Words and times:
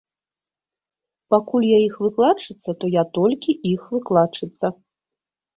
Пакуль 1.33 1.67
я 1.67 1.77
іх 1.87 1.95
выкладчыца, 2.05 2.69
то 2.85 2.91
я 2.97 3.03
толькі 3.19 3.57
іх 3.73 3.81
выкладчыца. 3.97 4.65